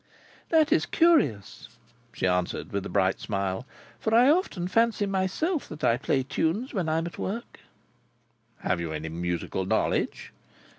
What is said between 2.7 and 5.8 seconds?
with a bright smile. "For I often fancy, myself,